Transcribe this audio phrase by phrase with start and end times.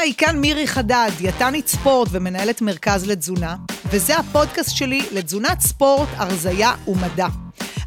[0.00, 3.56] היי, כאן מירי חדד, דיאטנית ספורט ומנהלת מרכז לתזונה,
[3.90, 7.26] וזה הפודקאסט שלי לתזונת ספורט, הרזייה ומדע.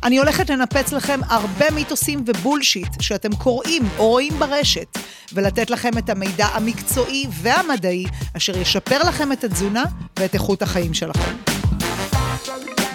[0.03, 4.97] אני הולכת לנפץ לכם הרבה מיתוסים ובולשיט שאתם קוראים או רואים ברשת,
[5.33, 8.05] ולתת לכם את המידע המקצועי והמדעי
[8.37, 9.83] אשר ישפר לכם את התזונה
[10.19, 11.35] ואת איכות החיים שלכם.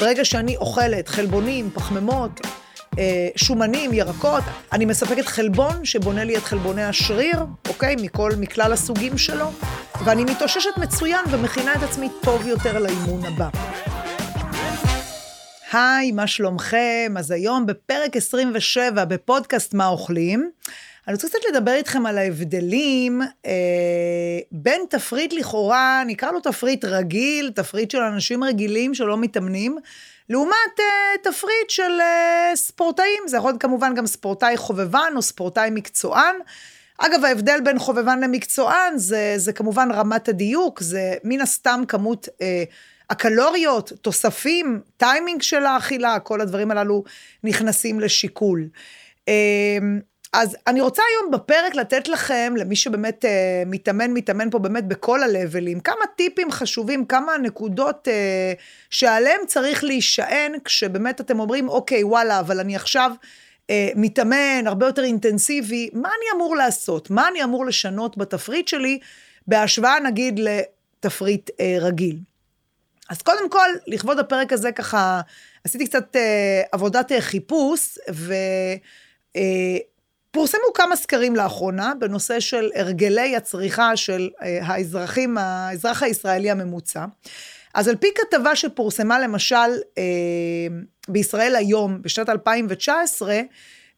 [0.00, 2.40] ברגע שאני אוכלת חלבונים, פחמימות,
[3.36, 7.96] שומנים, ירקות, אני מספקת חלבון שבונה לי את חלבוני השריר, אוקיי?
[8.02, 9.50] מכל, מכלל הסוגים שלו,
[10.04, 13.48] ואני מתאוששת מצוין ומכינה את עצמי טוב יותר לאימון הבא.
[15.72, 17.14] היי, מה שלומכם?
[17.18, 20.50] אז היום בפרק 27 בפודקאסט מה אוכלים,
[21.08, 23.52] אני רוצה קצת לדבר איתכם על ההבדלים אה,
[24.52, 29.78] בין תפריט לכאורה, נקרא לו תפריט רגיל, תפריט של אנשים רגילים שלא מתאמנים,
[30.30, 30.82] לעומת uh,
[31.22, 36.34] תפריט של uh, ספורטאים, זה יכול להיות כמובן גם ספורטאי חובבן או ספורטאי מקצוען.
[36.98, 42.40] אגב, ההבדל בין חובבן למקצוען זה, זה כמובן רמת הדיוק, זה מן הסתם כמות uh,
[43.10, 47.04] הקלוריות, תוספים, טיימינג של האכילה, כל הדברים הללו
[47.44, 48.68] נכנסים לשיקול.
[49.30, 49.32] Uh,
[50.32, 55.22] אז אני רוצה היום בפרק לתת לכם, למי שבאמת אה, מתאמן, מתאמן פה באמת בכל
[55.22, 58.52] הלבלים, כמה טיפים חשובים, כמה נקודות אה,
[58.90, 63.12] שעליהם צריך להישען, כשבאמת אתם אומרים, אוקיי, וואלה, אבל אני עכשיו
[63.70, 67.10] אה, מתאמן הרבה יותר אינטנסיבי, מה אני אמור לעשות?
[67.10, 68.98] מה אני אמור לשנות בתפריט שלי,
[69.46, 72.16] בהשוואה נגיד לתפריט אה, רגיל?
[73.10, 75.20] אז קודם כל, לכבוד הפרק הזה ככה,
[75.64, 78.34] עשיתי קצת אה, עבודת אה, חיפוש, ו...
[79.36, 79.76] אה,
[80.38, 87.04] פורסמו כמה סקרים לאחרונה בנושא של הרגלי הצריכה של אה, האזרחים, האזרח הישראלי הממוצע.
[87.74, 89.56] אז על פי כתבה שפורסמה למשל
[89.98, 90.02] אה,
[91.08, 93.40] בישראל היום, בשנת 2019,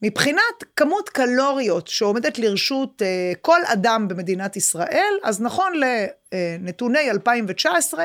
[0.03, 5.73] מבחינת כמות קלוריות שעומדת לרשות uh, כל אדם במדינת ישראל, אז נכון
[6.33, 8.05] לנתוני 2019,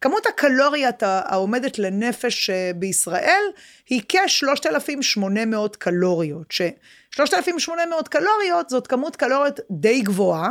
[0.00, 3.42] כמות הקלוריות העומדת לנפש uh, בישראל
[3.88, 10.50] היא כ-3,800 קלוריות, ש-3,800 קלוריות זאת כמות קלוריות די גבוהה,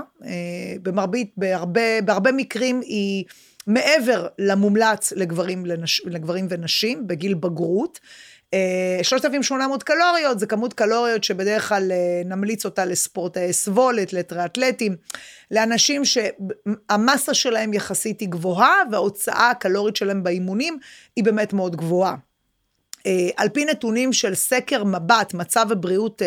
[0.82, 3.26] במרבית, בהרבה, בהרבה מקרים היא
[3.68, 8.00] מעבר למומלץ לגברים, לנש, לגברים ונשים בגיל בגרות.
[9.04, 14.96] 3,800 אה, קלוריות זה כמות קלוריות שבדרך כלל אה, נמליץ אותה לספורטאי סבולת, לטריאטלטים,
[15.52, 20.78] לאנשים שהמסה שלהם יחסית היא גבוהה וההוצאה הקלורית שלהם באימונים
[21.16, 22.16] היא באמת מאוד גבוהה.
[23.06, 26.22] אה, על פי נתונים של סקר מבט, מצב הבריאות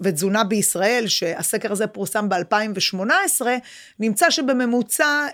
[0.00, 3.46] ותזונה בישראל, שהסקר הזה פורסם ב-2018,
[3.98, 5.26] נמצא שבממוצע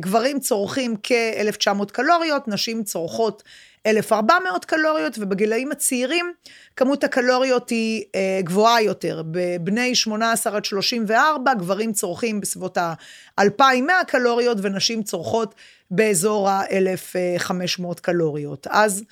[0.00, 3.42] גברים צורכים כ-1,900 קלוריות, נשים צורכות
[3.86, 6.32] 1,400 קלוריות, ובגילאים הצעירים
[6.76, 9.22] כמות הקלוריות היא אה, גבוהה יותר.
[9.30, 15.54] בבני 18 עד 34, גברים צורכים בסביבות ה-2,100 קלוריות, ונשים צורכות
[15.90, 18.66] באזור ה-1,500 קלוריות.
[18.70, 19.04] אז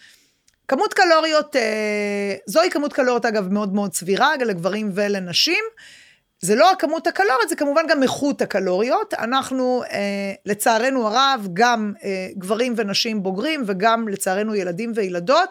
[0.68, 5.64] כמות קלוריות, אה, זוהי כמות קלוריות אגב מאוד מאוד סבירה לגברים ולנשים.
[6.40, 9.14] זה לא הכמות הקלוריות, זה כמובן גם איכות הקלוריות.
[9.14, 15.48] אנחנו, אה, לצערנו הרב, גם אה, גברים ונשים בוגרים, וגם לצערנו ילדים וילדות,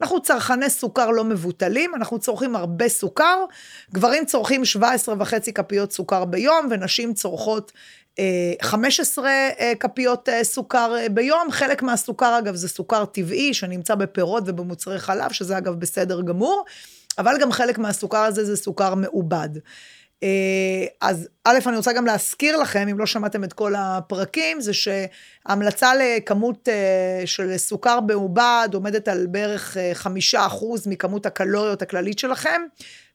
[0.00, 3.44] אנחנו צרכני סוכר לא מבוטלים, אנחנו צורכים הרבה סוכר.
[3.92, 7.72] גברים צורכים 17 וחצי כפיות סוכר ביום, ונשים צורכות
[8.18, 11.50] אה, 15 אה, כפיות אה, סוכר אה, ביום.
[11.50, 16.64] חלק מהסוכר, אגב, זה סוכר טבעי, שנמצא בפירות ובמוצרי חלב, שזה אגב בסדר גמור,
[17.18, 19.48] אבל גם חלק מהסוכר הזה זה סוכר מעובד.
[20.22, 24.72] אה, אז א', אני רוצה גם להזכיר לכם, אם לא שמעתם את כל הפרקים, זה
[24.72, 32.18] שההמלצה לכמות אה, של סוכר מעובד עומדת על בערך אה, חמישה אחוז מכמות הקלוריות הכללית
[32.18, 32.62] שלכם,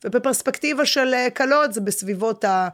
[0.03, 2.67] ובפרספקטיבה של קלוריות זה בסביבות ה...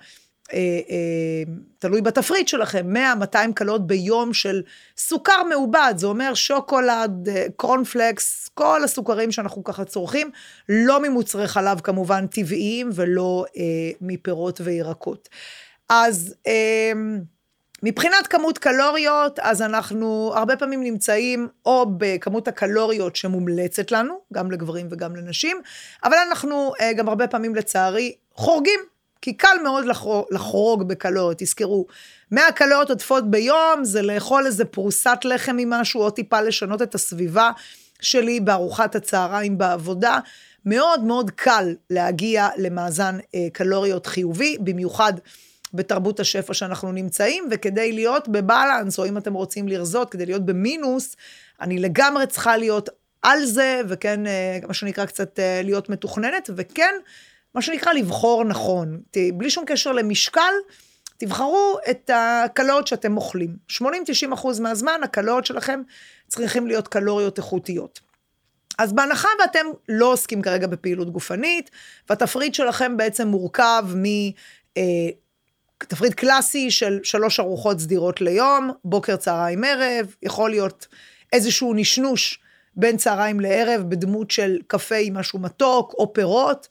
[0.53, 4.61] אה, אה, תלוי בתפריט שלכם, 100-200 קלות ביום של
[4.97, 10.31] סוכר מעובד, זה אומר שוקולד, אה, קורנפלקס, כל הסוכרים שאנחנו ככה צורכים,
[10.69, 13.63] לא ממוצרי חלב כמובן טבעיים ולא אה,
[14.01, 15.29] מפירות וירקות.
[15.89, 16.91] אז אה,
[17.83, 24.87] מבחינת כמות קלוריות, אז אנחנו הרבה פעמים נמצאים או בכמות הקלוריות שמומלצת לנו, גם לגברים
[24.91, 25.61] וגם לנשים,
[26.03, 28.79] אבל אנחנו אה, גם הרבה פעמים לצערי חורגים
[29.21, 29.85] כי קל מאוד
[30.31, 31.85] לחרוג, בקלוריות, תזכרו.
[32.31, 36.95] 100 קלוריות עודפות ביום זה לאכול איזה פרוסת לחם עם משהו, או טיפה לשנות את
[36.95, 37.51] הסביבה
[38.01, 40.19] שלי בארוחת הצהריים בעבודה.
[40.65, 45.13] מאוד מאוד קל להגיע למאזן אה, קלוריות חיובי, במיוחד
[45.73, 51.15] בתרבות השפע שאנחנו נמצאים, וכדי להיות בבלנס, או אם אתם רוצים לרזות, כדי להיות במינוס,
[51.61, 52.89] אני לגמרי צריכה להיות
[53.21, 56.93] על זה, וכן, אה, מה שנקרא קצת אה, להיות מתוכננת, וכן,
[57.55, 59.01] מה שנקרא לבחור נכון.
[59.33, 60.53] בלי שום קשר למשקל,
[61.17, 63.55] תבחרו את הקלוריות שאתם אוכלים.
[63.71, 63.83] 80-90
[64.33, 65.81] אחוז מהזמן הקלוריות שלכם
[66.27, 67.99] צריכים להיות קלוריות איכותיות.
[68.77, 71.71] אז בהנחה ואתם לא עוסקים כרגע בפעילות גופנית,
[72.09, 74.05] והתפריט שלכם בעצם מורכב מ...
[74.77, 75.09] אה,
[75.77, 80.87] תפריט קלאסי של שלוש ארוחות סדירות ליום, בוקר, צהריים, ערב, יכול להיות
[81.33, 82.39] איזשהו נשנוש
[82.75, 86.67] בין צהריים לערב בדמות של קפה עם משהו מתוק או פירות.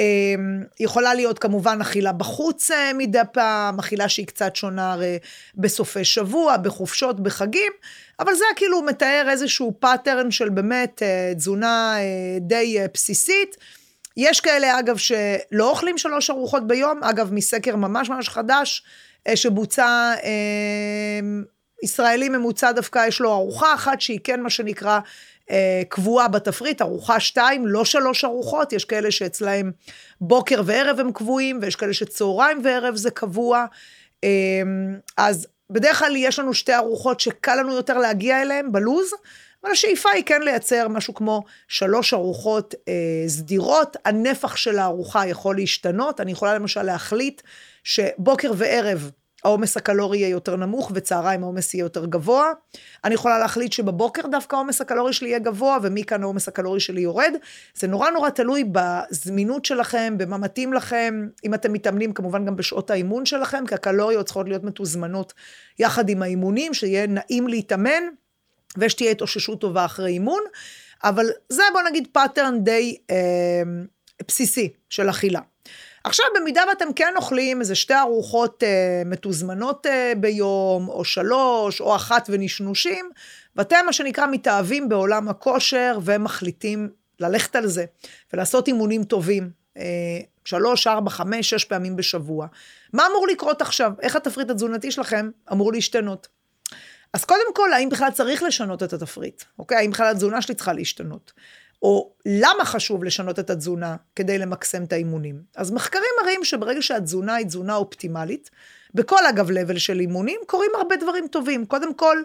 [0.00, 5.18] אמ, יכולה להיות כמובן אכילה בחוץ אה, מדי פעם, אכילה שהיא קצת שונה הרי
[5.54, 7.72] בסופי שבוע, בחופשות, בחגים,
[8.18, 13.56] אבל זה כאילו מתאר איזשהו pattern של באמת אה, תזונה אה, די בסיסית.
[14.16, 18.82] יש כאלה, אגב, שלא אוכלים שלוש ארוחות ביום, אגב, מסקר ממש ממש חדש,
[19.34, 20.14] שבוצע,
[21.82, 25.00] ישראלי ממוצע דווקא יש לו ארוחה אחת שהיא כן מה שנקרא אה,
[25.88, 29.72] קבועה בתפריט, ארוחה שתיים, לא שלוש ארוחות, יש כאלה שאצלהם
[30.20, 33.64] בוקר וערב הם קבועים, ויש כאלה שצהריים וערב זה קבוע.
[34.24, 34.28] אה,
[35.16, 39.10] אז בדרך כלל יש לנו שתי ארוחות שקל לנו יותר להגיע אליהן בלוז,
[39.64, 43.96] אבל השאיפה היא כן לייצר משהו כמו שלוש ארוחות אה, סדירות.
[44.04, 47.42] הנפח של הארוחה יכול להשתנות, אני יכולה למשל להחליט
[47.84, 49.10] שבוקר וערב
[49.44, 52.52] העומס הקלורי יהיה יותר נמוך, וצהריים העומס יהיה יותר גבוה.
[53.04, 57.32] אני יכולה להחליט שבבוקר דווקא העומס הקלורי שלי יהיה גבוה, ומכאן העומס הקלורי שלי יורד.
[57.74, 61.28] זה נורא נורא תלוי בזמינות שלכם, במה מתאים לכם.
[61.44, 65.32] אם אתם מתאמנים, כמובן גם בשעות האימון שלכם, כי הקלוריות צריכות להיות מתוזמנות
[65.78, 68.02] יחד עם האימונים, שיהיה נעים להתאמן,
[68.78, 70.42] ושתהיה התאוששות טובה אחרי אימון.
[71.04, 73.62] אבל זה בוא נגיד pattern די אה,
[74.28, 75.40] בסיסי של אכילה.
[76.04, 81.96] עכשיו, במידה ואתם כן אוכלים איזה שתי ארוחות אה, מתוזמנות אה, ביום, או שלוש, או
[81.96, 83.10] אחת ונשנושים,
[83.56, 86.88] ואתם, מה שנקרא, מתאהבים בעולם הכושר, ומחליטים
[87.20, 87.84] ללכת על זה,
[88.32, 89.82] ולעשות אימונים טובים, אה,
[90.44, 92.46] שלוש, ארבע, חמש, שש פעמים בשבוע.
[92.92, 93.92] מה אמור לקרות עכשיו?
[94.02, 96.28] איך התפריט התזונתי שלכם אמור להשתנות?
[97.12, 99.76] אז קודם כל, האם בכלל צריך לשנות את התפריט, אוקיי?
[99.76, 101.32] האם בכלל התזונה שלי צריכה להשתנות?
[101.82, 105.42] או למה חשוב לשנות את התזונה כדי למקסם את האימונים.
[105.56, 108.50] אז מחקרים מראים שברגע שהתזונה היא תזונה אופטימלית,
[108.94, 111.66] בכל אגב לבל של אימונים, קורים הרבה דברים טובים.
[111.66, 112.22] קודם כל,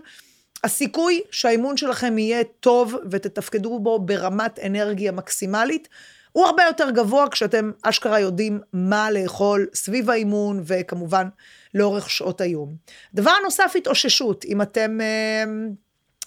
[0.64, 5.88] הסיכוי שהאימון שלכם יהיה טוב ותתפקדו בו ברמת אנרגיה מקסימלית,
[6.32, 11.28] הוא הרבה יותר גבוה כשאתם אשכרה יודעים מה לאכול סביב האימון, וכמובן
[11.74, 12.76] לאורך שעות היום.
[13.14, 14.46] דבר נוסף, התאוששות.
[14.46, 14.98] אם אתם...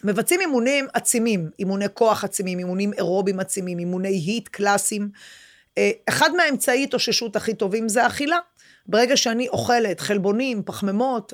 [0.05, 5.09] מבצעים אימונים עצימים, אימוני כוח עצימים, אימונים אירובים עצימים, אימוני היט קלאסיים.
[5.79, 8.39] אה, אחד מהאמצעי התאוששות הכי טובים זה אכילה.
[8.87, 11.33] ברגע שאני אוכלת חלבונים, פחמימות,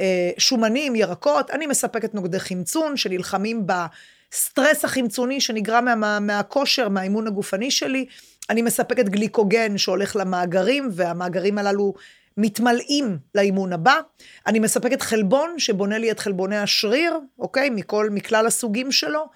[0.00, 7.70] אה, שומנים, ירקות, אני מספקת נוגדי חמצון שנלחמים בסטרס החמצוני שנגרם מה, מהכושר, מהאימון הגופני
[7.70, 8.06] שלי.
[8.50, 11.94] אני מספקת גליקוגן שהולך למאגרים, והמאגרים הללו
[12.38, 14.00] מתמלאים לאימון הבא.
[14.46, 17.70] אני מספקת חלבון שבונה לי את חלבוני השריר, אוקיי?
[17.70, 19.26] מכל, מכלל הסוגים שלו.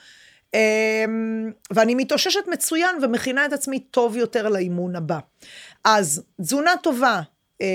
[0.55, 5.19] אמ, ואני מתאוששת מצוין ומכינה את עצמי טוב יותר לאימון הבא.
[5.85, 7.21] אז תזונה טובה
[7.61, 7.67] אה,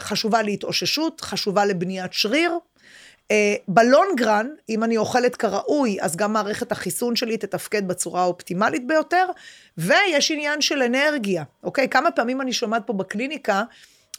[0.00, 2.52] חשובה להתאוששות, חשובה לבניית שריר.
[3.30, 9.26] אה, בלונגרן, אם אני אוכלת כראוי, אז גם מערכת החיסון שלי תתפקד בצורה האופטימלית ביותר,
[9.78, 11.88] ויש עניין של אנרגיה, אוקיי?
[11.88, 13.62] כמה פעמים אני שומעת פה בקליניקה,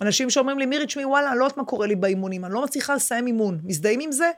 [0.01, 2.63] אנשים שאומרים לי, מירי, תשמעי, וואלה, אני לא יודעת מה קורה לי באימונים, אני לא
[2.63, 3.59] מצליחה לסיים אימון.
[3.63, 4.31] מזדהים עם זה?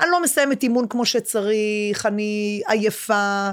[0.00, 3.50] אני לא מסיימת אימון כמו שצריך, אני עייפה,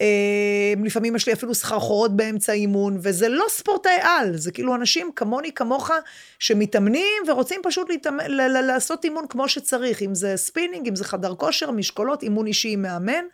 [0.00, 5.10] אה, לפעמים יש לי אפילו סחרחורות באמצע האימון, וזה לא ספורטאי על, זה כאילו אנשים
[5.16, 5.90] כמוני, כמוך,
[6.38, 8.30] שמתאמנים ורוצים פשוט להתאמן,
[8.66, 12.82] לעשות אימון כמו שצריך, אם זה ספינינג, אם זה חדר כושר, משקולות, אימון אישי עם
[12.82, 13.24] מאמן.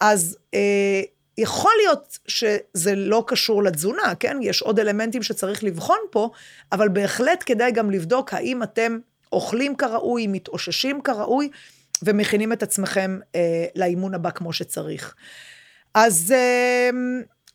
[0.00, 1.02] אז אה,
[1.38, 4.36] יכול להיות שזה לא קשור לתזונה, כן?
[4.42, 6.30] יש עוד אלמנטים שצריך לבחון פה,
[6.72, 8.98] אבל בהחלט כדאי גם לבדוק האם אתם
[9.32, 11.48] אוכלים כראוי, מתאוששים כראוי,
[12.02, 15.14] ומכינים את עצמכם אה, לאימון הבא כמו שצריך.
[15.94, 16.90] אז אה,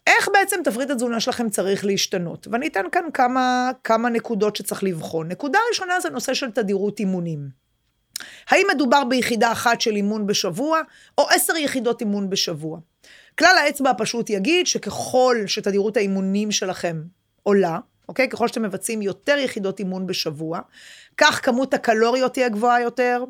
[0.07, 2.47] איך בעצם תפריט התזונה שלכם צריך להשתנות?
[2.51, 5.27] ואני אתן כאן כמה, כמה נקודות שצריך לבחון.
[5.27, 7.49] נקודה ראשונה זה נושא של תדירות אימונים.
[8.49, 10.81] האם מדובר ביחידה אחת של אימון בשבוע,
[11.17, 12.79] או עשר יחידות אימון בשבוע?
[13.39, 17.01] כלל האצבע הפשוט יגיד שככל שתדירות האימונים שלכם
[17.43, 17.79] עולה,
[18.09, 18.29] אוקיי?
[18.29, 20.59] ככל שאתם מבצעים יותר יחידות אימון בשבוע,
[21.17, 23.23] כך כמות הקלוריות תהיה גבוהה יותר.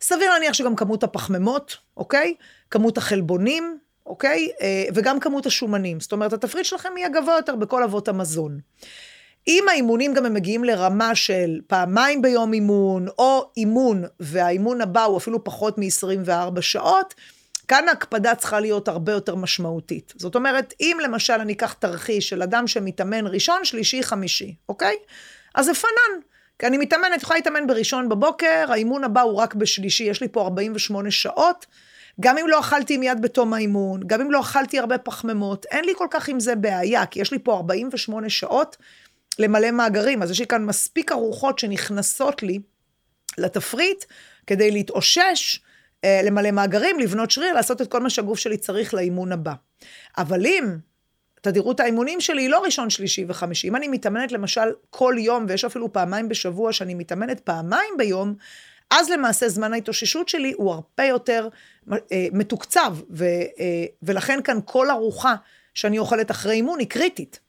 [0.00, 2.34] סביר להניח שגם כמות הפחמימות, אוקיי?
[2.70, 4.48] כמות החלבונים, אוקיי?
[4.60, 6.00] אה, וגם כמות השומנים.
[6.00, 8.60] זאת אומרת, התפריט שלכם יהיה גבוה יותר בכל אבות המזון.
[9.48, 15.18] אם האימונים גם הם מגיעים לרמה של פעמיים ביום אימון, או אימון, והאימון הבא הוא
[15.18, 17.14] אפילו פחות מ-24 שעות,
[17.70, 20.12] כאן ההקפדה צריכה להיות הרבה יותר משמעותית.
[20.16, 24.96] זאת אומרת, אם למשל אני אקח תרחיש של אדם שמתאמן ראשון, שלישי, חמישי, אוקיי?
[25.54, 26.20] אז זה פנן.
[26.58, 30.42] כי אני מתאמנת, יכולה להתאמן בראשון בבוקר, האימון הבא הוא רק בשלישי, יש לי פה
[30.42, 31.66] 48 שעות.
[32.20, 35.92] גם אם לא אכלתי מיד בתום האימון, גם אם לא אכלתי הרבה פחמימות, אין לי
[35.96, 38.76] כל כך עם זה בעיה, כי יש לי פה 48 שעות
[39.38, 42.58] למלא מאגרים, אז יש לי כאן מספיק ארוחות שנכנסות לי
[43.38, 44.04] לתפריט
[44.46, 45.60] כדי להתאושש,
[46.06, 49.52] למלא מאגרים, לבנות שריר, לעשות את כל מה שהגוף שלי צריך לאימון הבא.
[50.18, 50.76] אבל אם
[51.40, 53.68] תדירות האימונים שלי היא לא ראשון, שלישי וחמישי.
[53.68, 58.34] אם אני מתאמנת למשל כל יום, ויש אפילו פעמיים בשבוע שאני מתאמנת פעמיים ביום,
[58.90, 61.48] אז למעשה זמן ההתאוששות שלי הוא הרבה יותר
[61.92, 61.96] אה,
[62.32, 65.34] מתוקצב, ו, אה, ולכן כאן כל ארוחה
[65.74, 67.40] שאני אוכלת אחרי אימון היא קריטית.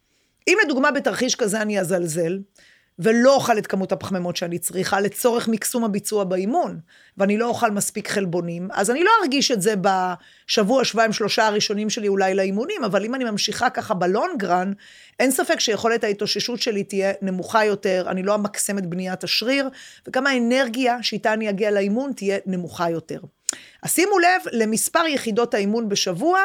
[0.48, 2.40] אם לדוגמה בתרחיש כזה אני אזלזל,
[3.02, 6.80] ולא אוכל את כמות הפחמימות שאני צריכה לצורך מקסום הביצוע באימון,
[7.18, 11.90] ואני לא אוכל מספיק חלבונים, אז אני לא ארגיש את זה בשבוע, שבועיים, שלושה הראשונים
[11.90, 14.74] שלי אולי לאימונים, אבל אם אני ממשיכה ככה בלונגרן,
[15.20, 19.70] אין ספק שיכולת ההתאוששות שלי תהיה נמוכה יותר, אני לא אמקסם את בניית השריר,
[20.08, 23.20] וגם האנרגיה שאיתה אני אגיע לאימון תהיה נמוכה יותר.
[23.84, 26.40] אז שימו לב למספר יחידות האימון בשבוע.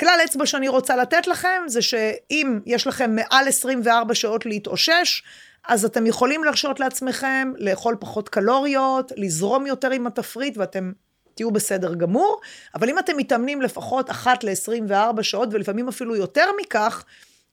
[0.00, 5.22] כלל אצבע שאני רוצה לתת לכם זה שאם יש לכם מעל 24 שעות להתאושש,
[5.68, 10.92] אז אתם יכולים להרשות לעצמכם לאכול פחות קלוריות, לזרום יותר עם התפריט ואתם
[11.34, 12.40] תהיו בסדר גמור,
[12.74, 17.04] אבל אם אתם מתאמנים לפחות אחת ל-24 שעות ולפעמים אפילו יותר מכך,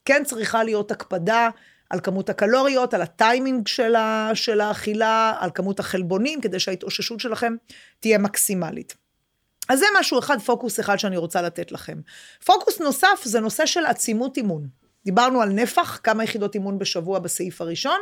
[0.06, 1.50] כן צריכה להיות הקפדה
[1.90, 3.94] על כמות הקלוריות, על הטיימינג של,
[4.34, 7.56] של האכילה, על כמות החלבונים, כדי שההתאוששות שלכם
[8.00, 8.96] תהיה מקסימלית.
[9.70, 11.98] אז זה משהו אחד, פוקוס אחד שאני רוצה לתת לכם.
[12.46, 14.79] פוקוס נוסף זה נושא של עצימות אימון.
[15.06, 18.00] דיברנו על נפח, כמה יחידות אימון בשבוע בסעיף הראשון.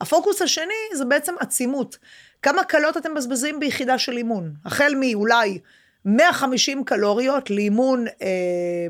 [0.00, 1.98] הפוקוס השני זה בעצם עצימות.
[2.42, 4.54] כמה קלות אתם מבזבזים ביחידה של אימון.
[4.64, 5.58] החל מאולי
[6.04, 8.86] 150 קלוריות לאימון אה,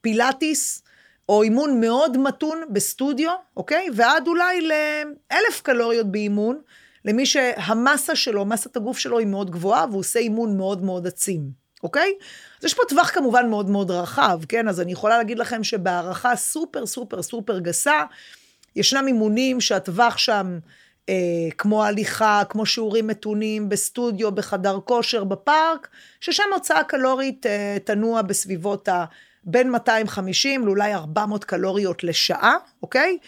[0.00, 0.82] פילאטיס,
[1.28, 3.88] או אימון מאוד מתון בסטודיו, אוקיי?
[3.94, 6.60] ועד אולי לאלף קלוריות באימון,
[7.04, 11.63] למי שהמסה שלו, מסת הגוף שלו היא מאוד גבוהה, והוא עושה אימון מאוד מאוד עצים.
[11.84, 12.14] אוקיי?
[12.58, 14.68] אז יש פה טווח כמובן מאוד מאוד רחב, כן?
[14.68, 18.02] אז אני יכולה להגיד לכם שבהערכה סופר סופר סופר גסה,
[18.76, 20.58] ישנם אימונים שהטווח שם,
[21.08, 21.14] אה,
[21.58, 25.88] כמו הליכה, כמו שיעורים מתונים בסטודיו, בחדר כושר, בפארק,
[26.20, 29.04] ששם הוצאה קלורית אה, תנוע בסביבות ה...
[29.46, 33.18] בין 250 לאולי 400 קלוריות לשעה, אוקיי?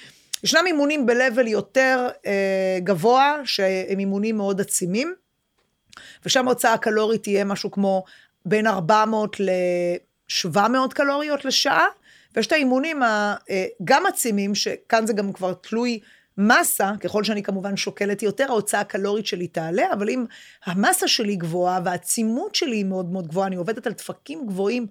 [0.45, 5.15] ישנם אימונים ב-level יותר אה, גבוה, שהם אימונים מאוד עצימים,
[6.25, 8.05] ושם ההוצאה הקלורית תהיה משהו כמו
[8.47, 11.87] בין 400 ל-700 קלוריות לשעה,
[12.35, 16.01] ויש את האימונים הגם אה, עצימים, שכאן זה גם כבר תלוי
[16.39, 20.25] מסה, ככל שאני כמובן שוקלת יותר, ההוצאה הקלורית שלי תעלה, אבל אם
[20.67, 24.87] המסה שלי גבוהה והעצימות שלי היא מאוד מאוד גבוהה, אני עובדת על דפקים גבוהים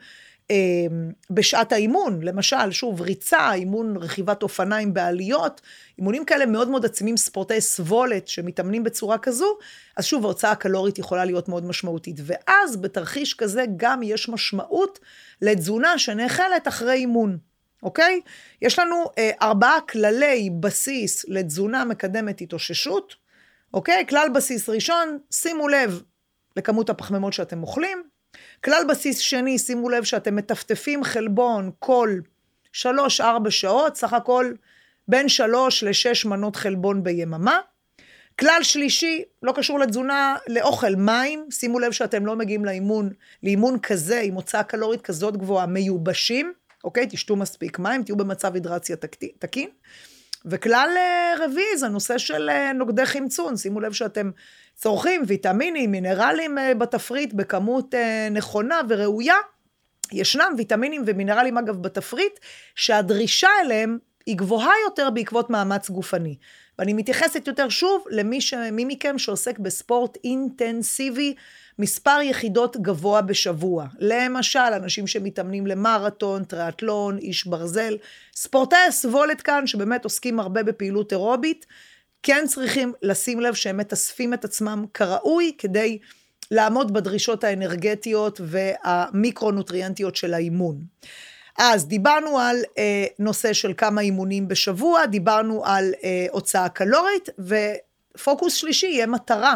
[1.29, 5.61] בשעת האימון, למשל, שוב, ריצה, אימון רכיבת אופניים בעליות,
[5.97, 9.57] אימונים כאלה מאוד מאוד עצימים, ספורטי סבולת שמתאמנים בצורה כזו,
[9.97, 12.15] אז שוב, ההוצאה הקלורית יכולה להיות מאוד משמעותית.
[12.23, 14.99] ואז בתרחיש כזה גם יש משמעות
[15.41, 17.37] לתזונה שנאכלת אחרי אימון.
[17.83, 18.21] אוקיי?
[18.61, 23.15] יש לנו אה, ארבעה כללי בסיס לתזונה מקדמת התאוששות,
[23.73, 24.05] אוקיי?
[24.09, 26.01] כלל בסיס ראשון, שימו לב
[26.57, 28.03] לכמות הפחמימות שאתם אוכלים,
[28.63, 32.19] כלל בסיס שני, שימו לב שאתם מטפטפים חלבון כל
[32.73, 32.81] 3-4
[33.49, 34.53] שעות, סך הכל
[35.07, 37.59] בין 3 ל-6 מנות חלבון ביממה.
[38.39, 41.45] כלל שלישי, לא קשור לתזונה, לאוכל, מים.
[41.51, 43.09] שימו לב שאתם לא מגיעים לאימון,
[43.43, 47.07] לאימון כזה, עם הוצאה קלורית כזאת גבוהה, מיובשים, אוקיי?
[47.09, 48.95] תשתו מספיק מים, תהיו במצב הידרציה
[49.39, 49.69] תקין.
[50.45, 54.31] וכלל אה, רביעי זה נושא של אה, נוגדי חמצון, שימו לב שאתם
[54.75, 57.93] צורכים ויטמינים, מינרלים אה, בתפריט בכמות
[58.31, 59.35] נכונה וראויה.
[60.11, 62.39] ישנם ויטמינים ומינרלים אגב בתפריט,
[62.75, 66.35] שהדרישה אליהם היא גבוהה יותר בעקבות מאמץ גופני.
[66.79, 68.53] ואני מתייחסת יותר שוב למי ש...
[68.53, 71.35] מי מכם שעוסק בספורט אינטנסיבי,
[71.79, 73.85] מספר יחידות גבוה בשבוע.
[73.99, 77.97] למשל, אנשים שמתאמנים למרתון, טריאטלון, איש ברזל.
[78.35, 81.65] ספורטאי הסבולת כאן, שבאמת עוסקים הרבה בפעילות אירובית,
[82.27, 85.99] כן צריכים לשים לב שהם מתאספים את עצמם כראוי כדי
[86.51, 90.79] לעמוד בדרישות האנרגטיות והמיקרונוטריאנטיות של האימון.
[91.57, 98.53] אז דיברנו על אה, נושא של כמה אימונים בשבוע, דיברנו על אה, הוצאה קלורית, ופוקוס
[98.53, 99.55] שלישי יהיה מטרה.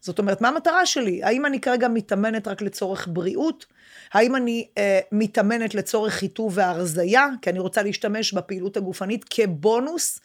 [0.00, 1.22] זאת אומרת, מה המטרה שלי?
[1.22, 3.66] האם אני כרגע מתאמנת רק לצורך בריאות?
[4.12, 7.26] האם אני אה, מתאמנת לצורך חיטוב והרזייה?
[7.42, 10.20] כי אני רוצה להשתמש בפעילות הגופנית כבונוס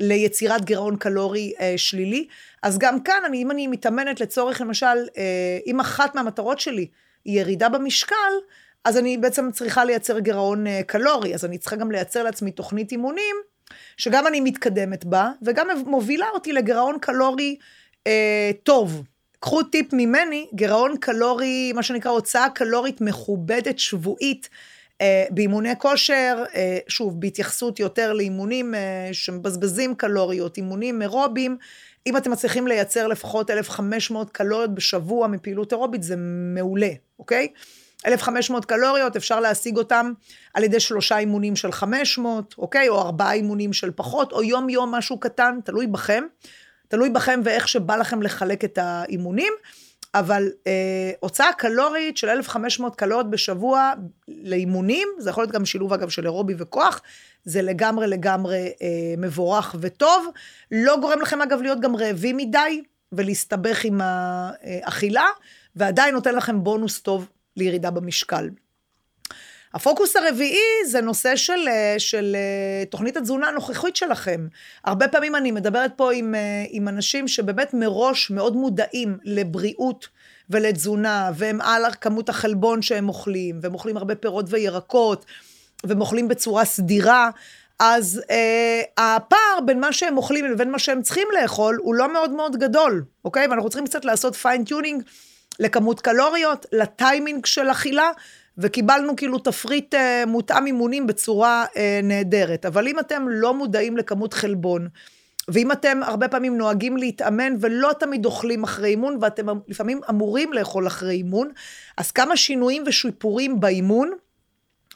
[0.00, 2.26] ליצירת גירעון קלורי אה, שלילי.
[2.62, 6.86] אז גם כאן, אני, אם אני מתאמנת לצורך, למשל, אה, אם אחת מהמטרות שלי
[7.24, 8.32] היא ירידה במשקל,
[8.84, 12.92] אז אני בעצם צריכה לייצר גירעון אה, קלורי, אז אני צריכה גם לייצר לעצמי תוכנית
[12.92, 13.36] אימונים
[13.96, 17.56] שגם אני מתקדמת בה, וגם מובילה אותי לגירעון קלורי
[18.06, 19.02] אה, טוב.
[19.40, 24.48] קחו טיפ ממני, גירעון קלורי, מה שנקרא הוצאה קלורית מכובדת שבועית.
[25.00, 31.56] אה, באימוני כושר, אה, שוב, בהתייחסות יותר לאימונים אה, שמבזבזים קלוריות, אימונים אירובים,
[32.06, 36.14] אם אתם מצליחים לייצר לפחות 1,500 קלוריות בשבוע מפעילות אירובית, זה
[36.54, 37.48] מעולה, אוקיי?
[38.06, 40.12] 1,500 קלוריות, אפשר להשיג אותם
[40.54, 42.88] על ידי שלושה אימונים של 500, אוקיי?
[42.88, 46.24] או ארבעה אימונים של פחות, או יום-יום משהו קטן, תלוי בכם.
[46.88, 49.52] תלוי בכם ואיך שבא לכם לחלק את האימונים.
[50.14, 53.92] אבל אה, הוצאה קלורית של 1,500 קלוריות בשבוע
[54.28, 57.00] לאימונים, זה יכול להיות גם שילוב אגב של אירובי וכוח,
[57.44, 60.26] זה לגמרי לגמרי אה, מבורך וטוב.
[60.70, 65.26] לא גורם לכם אגב להיות גם רעבים מדי ולהסתבך עם האכילה,
[65.76, 68.48] ועדיין נותן לכם בונוס טוב לירידה במשקל.
[69.74, 74.46] הפוקוס הרביעי זה נושא של, אה, של אה, תוכנית התזונה הנוכחית שלכם.
[74.84, 80.08] הרבה פעמים אני מדברת פה עם, אה, עם אנשים שבאמת מראש מאוד מודעים לבריאות
[80.50, 85.24] ולתזונה, והם על כמות החלבון שהם אוכלים, והם אוכלים הרבה פירות וירקות,
[85.84, 87.30] והם אוכלים בצורה סדירה.
[87.78, 88.82] אז אה,
[89.16, 93.04] הפער בין מה שהם אוכלים לבין מה שהם צריכים לאכול הוא לא מאוד מאוד גדול,
[93.24, 93.46] אוקיי?
[93.46, 95.02] ואנחנו צריכים קצת לעשות fine tuning
[95.60, 98.10] לכמות קלוריות, לטיימינג של אכילה,
[98.58, 102.66] וקיבלנו כאילו תפריט אה, מותאם אימונים בצורה אה, נהדרת.
[102.66, 104.88] אבל אם אתם לא מודעים לכמות חלבון,
[105.48, 110.86] ואם אתם הרבה פעמים נוהגים להתאמן ולא תמיד אוכלים אחרי אימון, ואתם לפעמים אמורים לאכול
[110.86, 111.50] אחרי אימון,
[111.96, 114.10] אז כמה שינויים ושיפורים באימון,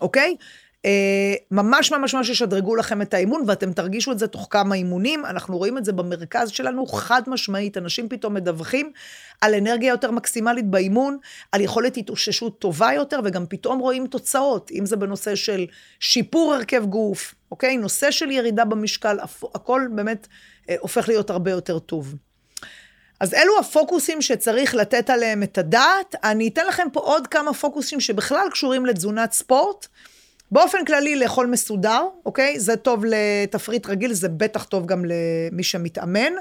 [0.01, 0.37] אוקיי?
[0.85, 5.27] אה, ממש ממש ממש ישדרגו לכם את האימון, ואתם תרגישו את זה תוך כמה אימונים.
[5.27, 7.77] אנחנו רואים את זה במרכז שלנו, חד משמעית.
[7.77, 8.93] אנשים פתאום מדווחים
[9.41, 11.19] על אנרגיה יותר מקסימלית באימון,
[11.53, 15.67] על יכולת התאוששות טובה יותר, וגם פתאום רואים תוצאות, אם זה בנושא של
[16.01, 17.77] שיפור הרכב גוף, אוקיי?
[17.77, 19.19] נושא של ירידה במשקל,
[19.55, 20.27] הכל באמת
[20.71, 22.15] אה, הופך להיות הרבה יותר טוב.
[23.21, 26.15] אז אלו הפוקוסים שצריך לתת עליהם את הדעת.
[26.25, 29.87] אני אתן לכם פה עוד כמה פוקוסים שבכלל קשורים לתזונת ספורט.
[30.51, 32.61] באופן כללי, לאכול מסודר, אוקיי?
[32.61, 36.33] זה טוב לתפריט רגיל, זה בטח טוב גם למי שמתאמן.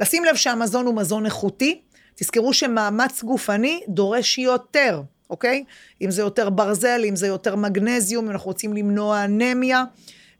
[0.00, 1.80] לשים לב שהמזון הוא מזון איכותי.
[2.14, 5.64] תזכרו שמאמץ גופני דורש יותר, אוקיי?
[6.02, 9.84] אם זה יותר ברזל, אם זה יותר מגנזיום, אם אנחנו רוצים למנוע אנמיה.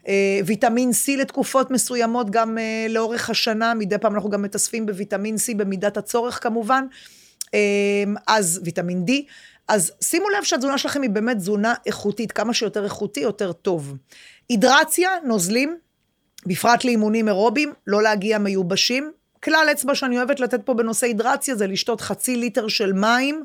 [0.08, 5.34] אה, ויטמין C לתקופות מסוימות, גם אה, לאורך השנה, מדי פעם אנחנו גם מתאספים בוויטמין
[5.34, 6.84] C במידת הצורך כמובן.
[7.54, 9.12] אה, אז ויטמין D.
[9.68, 13.94] אז שימו לב שהתזונה שלכם היא באמת תזונה איכותית, כמה שיותר איכותי, יותר טוב.
[14.48, 15.76] הידרציה, נוזלים,
[16.46, 19.12] בפרט לאימונים אירובים, לא להגיע מיובשים.
[19.44, 23.44] כלל אצבע שאני אוהבת לתת פה בנושא הידרציה זה לשתות חצי ליטר של מים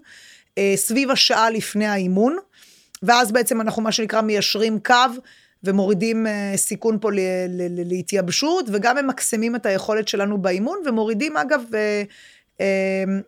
[0.57, 2.37] אה, סביב השעה לפני האימון,
[3.03, 4.95] ואז בעצם אנחנו מה שנקרא מיישרים קו
[5.63, 11.37] ומורידים אה, סיכון פה ל- ל- ל- להתייבשות, וגם ממקסמים את היכולת שלנו באימון, ומורידים
[11.37, 12.03] אגב אה,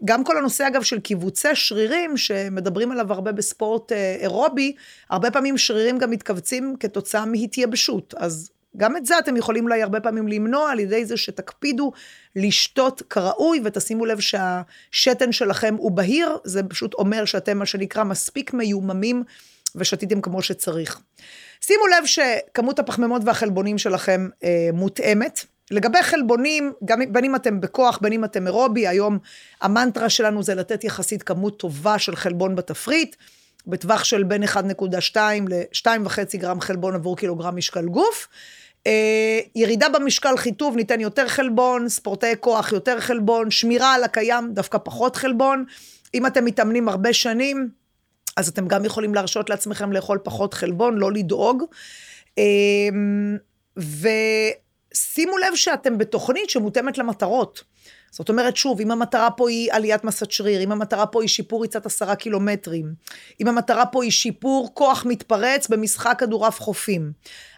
[0.06, 4.76] גם כל הנושא, אגב, של קיבוצי שרירים, שמדברים עליו הרבה בספורט אה, אירובי,
[5.10, 8.14] הרבה פעמים שרירים גם מתכווצים כתוצאה מהתייבשות.
[8.18, 11.92] אז גם את זה אתם יכולים אולי הרבה פעמים למנוע על ידי זה שתקפידו
[12.36, 18.54] לשתות כראוי, ותשימו לב שהשתן שלכם הוא בהיר, זה פשוט אומר שאתם, מה שנקרא, מספיק
[18.54, 19.24] מיוממים
[19.76, 21.00] ושתיתם כמו שצריך.
[21.62, 25.46] שימו לב שכמות הפחמימות והחלבונים שלכם אה, מותאמת.
[25.72, 29.18] לגבי חלבונים, גם בין אם אתם בכוח, בין אם אתם אירובי, היום
[29.62, 33.16] המנטרה שלנו זה לתת יחסית כמות טובה של חלבון בתפריט,
[33.68, 35.18] בטווח של בין 1.2
[35.50, 38.28] ל-2.5 גרם חלבון עבור קילוגרם משקל גוף.
[38.88, 44.78] אה, ירידה במשקל חיטוב, ניתן יותר חלבון, ספורטאי כוח יותר חלבון, שמירה על הקיים, דווקא
[44.84, 45.66] פחות חלבון.
[46.14, 47.70] אם אתם מתאמנים הרבה שנים,
[48.38, 51.64] אז אתם גם יכולים להרשות לעצמכם לאכול פחות חלבון, לא לדאוג.
[52.38, 52.44] אה,
[53.80, 54.08] ו...
[54.96, 57.64] שימו לב שאתם בתוכנית שמותאמת למטרות.
[58.12, 61.62] זאת אומרת, שוב, אם המטרה פה היא עליית מסת שריר, אם המטרה פה היא שיפור
[61.62, 62.94] ריצת עשרה קילומטרים,
[63.42, 67.12] אם המטרה פה היא שיפור כוח מתפרץ במשחק כדורעף חופים,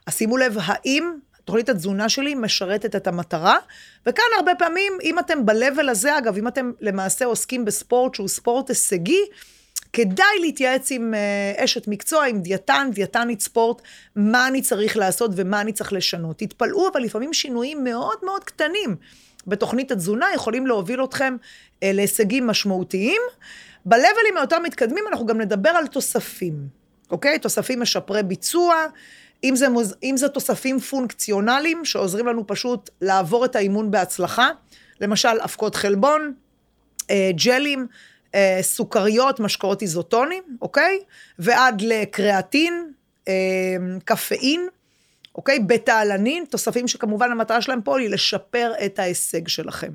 [0.08, 1.12] אז שימו לב, האם
[1.46, 3.58] תוכנית התזונה שלי משרתת את המטרה?
[4.06, 8.70] וכאן הרבה פעמים, אם אתם ב-level הזה, אגב, אם אתם למעשה עוסקים בספורט שהוא ספורט
[8.70, 9.22] הישגי,
[9.94, 13.82] כדאי להתייעץ עם uh, אשת מקצוע, עם דיאטן, דיאטנית ספורט,
[14.16, 16.38] מה אני צריך לעשות ומה אני צריך לשנות.
[16.38, 18.96] תתפלאו, אבל לפעמים שינויים מאוד מאוד קטנים
[19.48, 23.22] בתוכנית התזונה יכולים להוביל אתכם uh, להישגים משמעותיים.
[23.86, 26.68] בלבלים היותר מתקדמים אנחנו גם נדבר על תוספים,
[27.12, 27.40] אוקיי?
[27.40, 28.76] תוספים משפרי ביצוע.
[29.44, 29.96] אם זה, מוז...
[30.04, 34.50] אם זה תוספים פונקציונליים שעוזרים לנו פשוט לעבור את האימון בהצלחה,
[35.02, 36.34] למשל אבקות חלבון,
[37.10, 37.88] אה, ג'לים,
[38.36, 41.00] אה, סוכריות, משקאות איזוטונים, אוקיי?
[41.40, 42.92] ועד לקריאטין,
[43.28, 43.34] אה,
[44.06, 44.68] קפאין,
[45.36, 45.60] אוקיי?
[45.60, 49.92] בטה-אלנין, תוספים שכמובן המטרה שלהם פה היא לשפר את ההישג שלכם.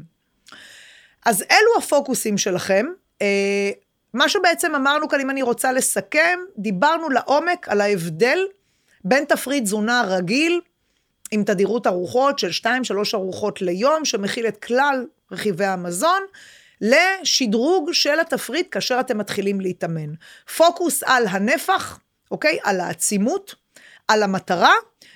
[1.27, 2.87] אז אלו הפוקוסים שלכם.
[3.23, 3.71] אה,
[4.15, 8.39] מה שבעצם אמרנו כאן, אם אני רוצה לסכם, דיברנו לעומק על ההבדל
[9.05, 10.61] בין תפריט תזונה רגיל,
[11.31, 12.67] עם תדירות ארוחות של 2-3
[13.15, 16.23] ארוחות ליום, שמכיל את כלל רכיבי המזון,
[16.83, 20.15] לשדרוג של התפריט כאשר אתם מתחילים להתאמן.
[20.57, 21.99] פוקוס על הנפח,
[22.31, 22.59] אוקיי?
[22.63, 23.55] על העצימות,
[24.09, 24.73] על המטרה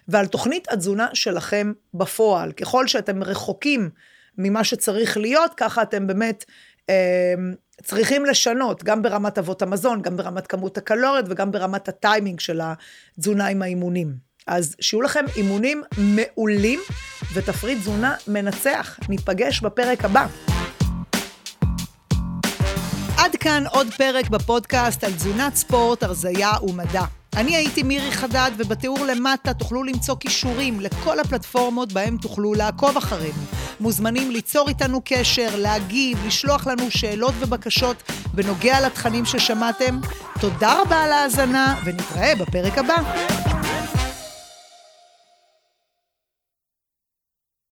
[0.08, 2.52] ועל תוכנית התזונה שלכם בפועל.
[2.52, 3.90] ככל שאתם רחוקים
[4.38, 6.44] ממה שצריך להיות, ככה אתם באמת
[6.90, 7.34] אה,
[7.82, 13.46] צריכים לשנות, גם ברמת אבות המזון, גם ברמת כמות הקלוריות וגם ברמת הטיימינג של התזונה
[13.46, 14.26] עם האימונים.
[14.46, 16.80] אז שיהיו לכם אימונים מעולים
[17.34, 18.98] ותפריט תזונה מנצח.
[19.08, 20.55] ניפגש בפרק הבא.
[23.36, 27.02] כאן עוד פרק בפודקאסט על תזונת ספורט, הרזייה ומדע.
[27.36, 33.42] אני הייתי מירי חדד, ובתיאור למטה תוכלו למצוא כישורים לכל הפלטפורמות בהם תוכלו לעקוב אחרינו.
[33.80, 38.02] מוזמנים ליצור איתנו קשר, להגיב, לשלוח לנו שאלות ובקשות
[38.34, 40.00] בנוגע לתכנים ששמעתם.
[40.40, 42.96] תודה רבה על ההאזנה, ונתראה בפרק הבא.